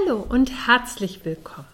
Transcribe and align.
Hallo 0.00 0.24
und 0.28 0.50
herzlich 0.66 1.24
willkommen. 1.24 1.66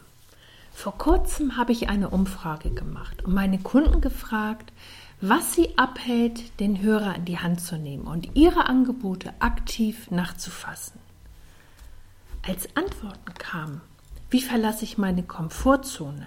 Vor 0.72 0.96
kurzem 0.96 1.56
habe 1.56 1.72
ich 1.72 1.88
eine 1.88 2.10
Umfrage 2.10 2.70
gemacht 2.70 3.24
und 3.24 3.34
meine 3.34 3.58
Kunden 3.58 4.00
gefragt, 4.00 4.72
was 5.20 5.54
sie 5.54 5.76
abhält, 5.76 6.58
den 6.60 6.80
Hörer 6.80 7.16
in 7.16 7.24
die 7.24 7.38
Hand 7.38 7.60
zu 7.60 7.76
nehmen 7.76 8.04
und 8.04 8.34
ihre 8.34 8.66
Angebote 8.66 9.32
aktiv 9.40 10.10
nachzufassen. 10.10 11.00
Als 12.46 12.68
Antworten 12.76 13.34
kam, 13.38 13.80
wie 14.30 14.42
verlasse 14.42 14.84
ich 14.84 14.96
meine 14.96 15.22
Komfortzone? 15.22 16.26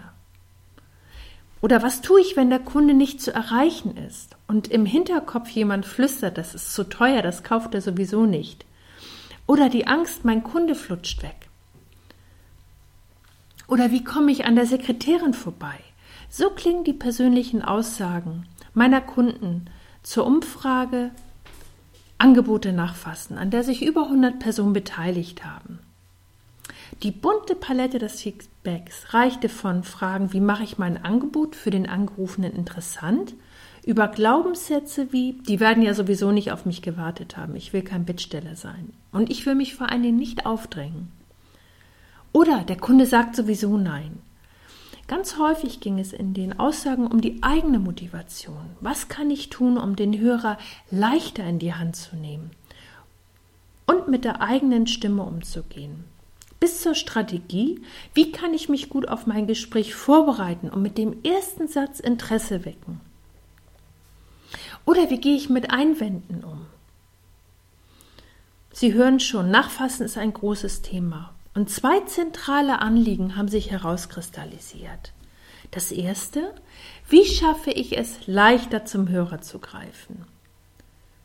Oder 1.61 1.81
was 1.81 2.01
tue 2.01 2.21
ich, 2.21 2.35
wenn 2.35 2.49
der 2.49 2.59
Kunde 2.59 2.93
nicht 2.93 3.21
zu 3.21 3.33
erreichen 3.33 3.97
ist 3.97 4.35
und 4.47 4.67
im 4.67 4.85
Hinterkopf 4.85 5.49
jemand 5.49 5.85
flüstert, 5.85 6.37
das 6.37 6.53
ist 6.53 6.73
zu 6.73 6.83
teuer, 6.83 7.21
das 7.21 7.43
kauft 7.43 7.73
er 7.73 7.81
sowieso 7.81 8.25
nicht? 8.25 8.65
Oder 9.47 9.69
die 9.69 9.87
Angst, 9.87 10.25
mein 10.25 10.43
Kunde 10.43 10.75
flutscht 10.75 11.23
weg. 11.23 11.46
Oder 13.67 13.91
wie 13.91 14.03
komme 14.03 14.31
ich 14.31 14.45
an 14.45 14.55
der 14.55 14.65
Sekretärin 14.65 15.33
vorbei? 15.33 15.75
So 16.29 16.49
klingen 16.49 16.83
die 16.83 16.93
persönlichen 16.93 17.61
Aussagen 17.61 18.45
meiner 18.73 19.01
Kunden 19.01 19.65
zur 20.03 20.25
Umfrage 20.25 21.11
Angebote 22.17 22.73
nachfassen, 22.73 23.37
an 23.37 23.51
der 23.51 23.63
sich 23.63 23.85
über 23.85 24.03
100 24.03 24.39
Personen 24.39 24.73
beteiligt 24.73 25.45
haben. 25.45 25.79
Die 27.03 27.11
bunte 27.11 27.55
Palette 27.55 27.99
des 27.99 28.21
Feedbacks 28.21 29.13
reichte 29.13 29.49
von 29.49 29.83
Fragen, 29.83 30.33
wie 30.33 30.39
mache 30.39 30.63
ich 30.63 30.77
mein 30.77 31.03
Angebot 31.03 31.55
für 31.55 31.69
den 31.69 31.87
Angerufenen 31.87 32.53
interessant, 32.53 33.35
über 33.85 34.07
Glaubenssätze 34.07 35.13
wie, 35.13 35.33
die 35.47 35.59
werden 35.59 35.83
ja 35.83 35.93
sowieso 35.93 36.31
nicht 36.31 36.51
auf 36.51 36.65
mich 36.65 36.81
gewartet 36.81 37.37
haben, 37.37 37.55
ich 37.55 37.71
will 37.71 37.83
kein 37.83 38.05
Bittsteller 38.05 38.55
sein 38.55 38.93
und 39.11 39.29
ich 39.29 39.45
will 39.45 39.55
mich 39.55 39.75
vor 39.75 39.89
allen 39.89 40.03
Dingen 40.03 40.17
nicht 40.17 40.45
aufdrängen. 40.45 41.11
Oder 42.37 42.63
der 42.63 42.77
Kunde 42.77 43.07
sagt 43.07 43.35
sowieso 43.35 43.77
nein. 43.77 44.19
Ganz 45.07 45.39
häufig 45.39 45.79
ging 45.79 45.97
es 45.97 46.13
in 46.13 46.35
den 46.35 46.59
Aussagen 46.59 47.07
um 47.07 47.19
die 47.19 47.41
eigene 47.41 47.79
Motivation. 47.79 48.75
Was 48.79 49.07
kann 49.07 49.31
ich 49.31 49.49
tun, 49.49 49.75
um 49.75 49.95
den 49.95 50.19
Hörer 50.19 50.59
leichter 50.91 51.43
in 51.45 51.57
die 51.57 51.73
Hand 51.73 51.95
zu 51.95 52.15
nehmen 52.15 52.51
und 53.87 54.07
mit 54.07 54.23
der 54.23 54.39
eigenen 54.39 54.85
Stimme 54.85 55.23
umzugehen? 55.23 56.03
Bis 56.59 56.83
zur 56.83 56.93
Strategie, 56.93 57.81
wie 58.13 58.31
kann 58.31 58.53
ich 58.53 58.69
mich 58.69 58.87
gut 58.87 59.07
auf 59.07 59.25
mein 59.25 59.47
Gespräch 59.47 59.95
vorbereiten 59.95 60.69
und 60.69 60.83
mit 60.83 60.99
dem 60.99 61.23
ersten 61.23 61.67
Satz 61.67 61.99
Interesse 61.99 62.65
wecken? 62.65 63.01
Oder 64.85 65.09
wie 65.09 65.19
gehe 65.19 65.35
ich 65.35 65.49
mit 65.49 65.71
Einwänden 65.71 66.43
um? 66.43 66.67
Sie 68.71 68.93
hören 68.93 69.19
schon, 69.19 69.49
Nachfassen 69.49 70.05
ist 70.05 70.19
ein 70.19 70.33
großes 70.33 70.83
Thema. 70.83 71.33
Und 71.57 71.71
zwei 71.71 72.01
zentrale 72.01 72.83
Anliegen 72.83 73.35
haben 73.35 73.47
sich 73.47 73.71
herauskristallisiert. 73.71 75.11
Das 75.71 75.91
erste, 75.91 76.53
wie 77.09 77.25
schaffe 77.25 77.71
ich 77.71 77.97
es, 77.97 78.27
leichter 78.27 78.85
zum 78.85 79.09
Hörer 79.09 79.41
zu 79.41 79.57
greifen? 79.57 80.25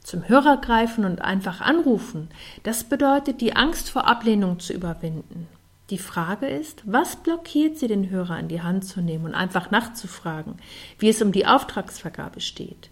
Zum 0.02 0.26
Hörer 0.26 0.56
greifen 0.56 1.04
und 1.04 1.20
einfach 1.20 1.60
anrufen, 1.60 2.30
das 2.62 2.84
bedeutet, 2.84 3.42
die 3.42 3.54
Angst 3.56 3.90
vor 3.90 4.06
Ablehnung 4.08 4.58
zu 4.58 4.72
überwinden. 4.72 5.48
Die 5.90 5.98
Frage 5.98 6.46
ist, 6.46 6.80
was 6.86 7.16
blockiert 7.16 7.76
sie, 7.76 7.88
den 7.88 8.08
Hörer 8.08 8.38
in 8.38 8.48
die 8.48 8.62
Hand 8.62 8.86
zu 8.86 9.02
nehmen 9.02 9.26
und 9.26 9.34
einfach 9.34 9.70
nachzufragen, 9.70 10.54
wie 10.98 11.10
es 11.10 11.20
um 11.20 11.32
die 11.32 11.44
Auftragsvergabe 11.44 12.40
steht? 12.40 12.88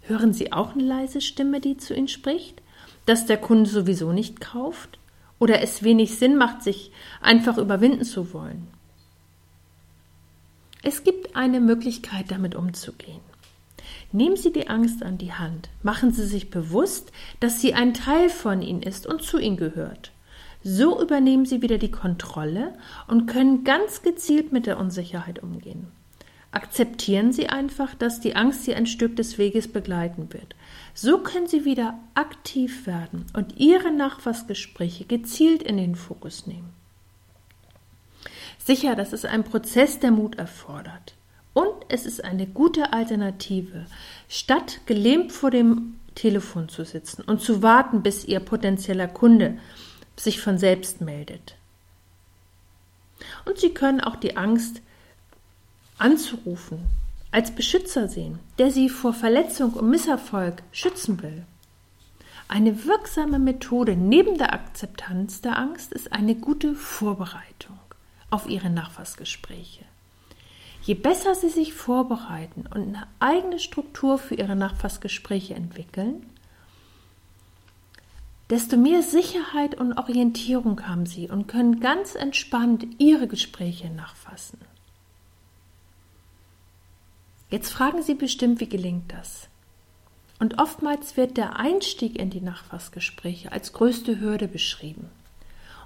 Hören 0.00 0.32
Sie 0.32 0.54
auch 0.54 0.72
eine 0.72 0.84
leise 0.84 1.20
Stimme, 1.20 1.60
die 1.60 1.76
zu 1.76 1.92
Ihnen 1.92 2.08
spricht, 2.08 2.62
dass 3.04 3.26
der 3.26 3.36
Kunde 3.36 3.68
sowieso 3.68 4.12
nicht 4.14 4.40
kauft? 4.40 4.98
Oder 5.40 5.60
es 5.62 5.82
wenig 5.82 6.16
Sinn 6.16 6.36
macht, 6.36 6.62
sich 6.62 6.92
einfach 7.20 7.58
überwinden 7.58 8.04
zu 8.04 8.32
wollen. 8.32 8.68
Es 10.82 11.02
gibt 11.02 11.34
eine 11.34 11.60
Möglichkeit, 11.60 12.30
damit 12.30 12.54
umzugehen. 12.54 13.20
Nehmen 14.12 14.36
Sie 14.36 14.52
die 14.52 14.68
Angst 14.68 15.02
an 15.02 15.18
die 15.18 15.32
Hand, 15.32 15.68
machen 15.82 16.12
Sie 16.12 16.26
sich 16.26 16.50
bewusst, 16.50 17.12
dass 17.40 17.60
sie 17.60 17.74
ein 17.74 17.94
Teil 17.94 18.28
von 18.28 18.62
Ihnen 18.62 18.82
ist 18.82 19.06
und 19.06 19.22
zu 19.22 19.38
Ihnen 19.38 19.56
gehört. 19.56 20.12
So 20.62 21.00
übernehmen 21.00 21.46
Sie 21.46 21.62
wieder 21.62 21.78
die 21.78 21.90
Kontrolle 21.90 22.74
und 23.08 23.26
können 23.26 23.64
ganz 23.64 24.02
gezielt 24.02 24.52
mit 24.52 24.66
der 24.66 24.78
Unsicherheit 24.78 25.42
umgehen. 25.42 25.88
Akzeptieren 26.52 27.32
Sie 27.32 27.48
einfach, 27.48 27.94
dass 27.94 28.20
die 28.20 28.34
Angst 28.34 28.64
Sie 28.64 28.74
ein 28.74 28.86
Stück 28.86 29.14
des 29.14 29.38
Weges 29.38 29.68
begleiten 29.68 30.32
wird. 30.32 30.56
So 30.94 31.18
können 31.18 31.46
Sie 31.46 31.64
wieder 31.64 31.98
aktiv 32.14 32.86
werden 32.86 33.26
und 33.34 33.58
Ihre 33.58 33.92
Nachfassgespräche 33.92 35.04
gezielt 35.04 35.62
in 35.62 35.76
den 35.76 35.94
Fokus 35.94 36.48
nehmen. 36.48 36.70
Sicher, 38.58 38.96
das 38.96 39.12
ist 39.12 39.26
ein 39.26 39.44
Prozess, 39.44 40.00
der 40.00 40.10
Mut 40.10 40.36
erfordert. 40.36 41.14
Und 41.52 41.72
es 41.88 42.04
ist 42.04 42.24
eine 42.24 42.46
gute 42.46 42.92
Alternative, 42.92 43.86
statt 44.28 44.80
gelähmt 44.86 45.32
vor 45.32 45.50
dem 45.50 45.96
Telefon 46.14 46.68
zu 46.68 46.84
sitzen 46.84 47.22
und 47.22 47.40
zu 47.40 47.62
warten, 47.62 48.02
bis 48.02 48.24
Ihr 48.24 48.40
potenzieller 48.40 49.08
Kunde 49.08 49.58
sich 50.16 50.40
von 50.40 50.58
selbst 50.58 51.00
meldet. 51.00 51.56
Und 53.44 53.58
Sie 53.58 53.70
können 53.70 54.00
auch 54.00 54.16
die 54.16 54.36
Angst 54.36 54.82
anzurufen, 56.00 56.80
als 57.30 57.54
Beschützer 57.54 58.08
sehen, 58.08 58.38
der 58.58 58.70
sie 58.70 58.88
vor 58.88 59.12
Verletzung 59.12 59.74
und 59.74 59.88
Misserfolg 59.90 60.62
schützen 60.72 61.22
will. 61.22 61.44
Eine 62.48 62.84
wirksame 62.84 63.38
Methode 63.38 63.94
neben 63.94 64.36
der 64.36 64.52
Akzeptanz 64.52 65.40
der 65.40 65.56
Angst 65.56 65.92
ist 65.92 66.12
eine 66.12 66.34
gute 66.34 66.74
Vorbereitung 66.74 67.78
auf 68.30 68.48
ihre 68.48 68.70
Nachfassgespräche. 68.70 69.84
Je 70.82 70.94
besser 70.94 71.34
Sie 71.34 71.50
sich 71.50 71.74
vorbereiten 71.74 72.64
und 72.74 72.82
eine 72.82 73.06
eigene 73.18 73.58
Struktur 73.58 74.18
für 74.18 74.34
Ihre 74.34 74.56
Nachfassgespräche 74.56 75.54
entwickeln, 75.54 76.26
desto 78.48 78.76
mehr 78.76 79.02
Sicherheit 79.02 79.78
und 79.78 79.98
Orientierung 79.98 80.88
haben 80.88 81.06
Sie 81.06 81.28
und 81.28 81.46
können 81.46 81.80
ganz 81.80 82.14
entspannt 82.14 82.86
Ihre 82.98 83.28
Gespräche 83.28 83.90
nachfassen. 83.90 84.58
Jetzt 87.50 87.72
fragen 87.72 88.02
Sie 88.02 88.14
bestimmt, 88.14 88.60
wie 88.60 88.68
gelingt 88.68 89.12
das? 89.12 89.48
Und 90.38 90.58
oftmals 90.58 91.16
wird 91.16 91.36
der 91.36 91.56
Einstieg 91.56 92.18
in 92.18 92.30
die 92.30 92.40
Nachfassgespräche 92.40 93.52
als 93.52 93.72
größte 93.72 94.20
Hürde 94.20 94.48
beschrieben. 94.48 95.10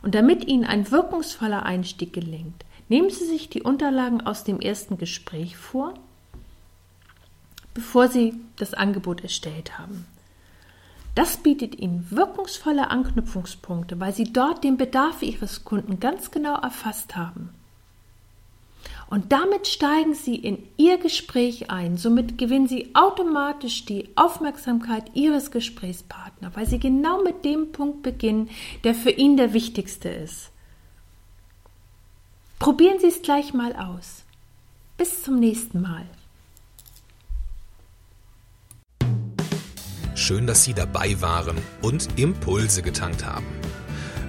Und 0.03 0.15
damit 0.15 0.45
Ihnen 0.45 0.65
ein 0.65 0.91
wirkungsvoller 0.91 1.65
Einstieg 1.65 2.13
gelingt, 2.13 2.65
nehmen 2.89 3.11
Sie 3.11 3.25
sich 3.25 3.49
die 3.49 3.63
Unterlagen 3.63 4.21
aus 4.21 4.45
dem 4.45 4.61
ersten 4.61 4.99
Gespräch 4.99 5.57
vor, 5.57 5.95
bevor 7.73 8.09
Sie 8.09 8.35
das 8.57 8.75
Angebot 8.75 9.23
erstellt 9.23 9.79
haben. 9.79 10.07
Das 11.15 11.39
bietet 11.39 11.79
Ihnen 11.79 12.07
wirkungsvolle 12.11 12.91
Anknüpfungspunkte, 12.91 13.99
weil 13.99 14.13
Sie 14.13 14.33
dort 14.33 14.63
den 14.65 14.77
Bedarf 14.77 15.23
Ihres 15.23 15.65
Kunden 15.65 15.99
ganz 15.99 16.31
genau 16.31 16.57
erfasst 16.61 17.17
haben. 17.17 17.51
Und 19.09 19.33
damit 19.33 19.67
steigen 19.67 20.15
Sie 20.15 20.35
in 20.35 20.59
Ihr 20.77 20.99
Gespräch 20.99 21.71
ein. 21.71 21.97
Somit 21.97 22.39
gewinnen 22.39 22.67
Sie 22.67 22.95
automatisch 22.95 23.85
die 23.85 24.09
Aufmerksamkeit 24.17 25.15
Ihres 25.15 25.51
Gesprächspartners, 25.51 26.57
weil 26.57 26.67
Sie 26.67 26.79
genau 26.79 27.23
mit 27.23 27.45
dem 27.45 27.73
Punkt 27.73 28.03
beginnen, 28.03 28.51
der 28.83 28.95
für 28.95 29.11
ihn 29.11 29.37
der 29.37 29.53
wichtigste 29.53 30.09
ist. 30.09 30.51
Probieren 32.59 32.99
Sie 32.99 33.09
es 33.09 33.23
gleich 33.23 33.53
mal 33.53 33.75
aus. 33.77 34.23
Bis 34.97 35.23
zum 35.23 35.39
nächsten 35.39 35.83
Mal. 35.83 36.07
Schön, 40.15 40.47
dass 40.47 40.65
Sie 40.65 40.73
dabei 40.73 41.21
waren 41.21 41.59
und 41.83 42.09
Impulse 42.19 42.83
getankt 42.83 43.25
haben. 43.25 43.45